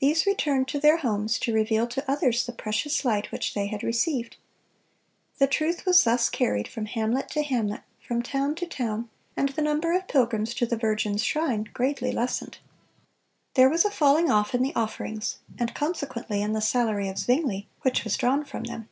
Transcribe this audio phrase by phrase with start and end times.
[0.00, 3.84] These returned to their homes to reveal to others the precious light which they had
[3.84, 4.36] received.
[5.38, 9.62] The truth was thus carried from hamlet to hamlet, from town to town, and the
[9.62, 12.58] number of pilgrims to the Virgin's shrine greatly lessened.
[13.54, 17.62] There was a falling off in the offerings, and consequently in the salary of Zwingle,
[17.82, 18.88] which was drawn from them.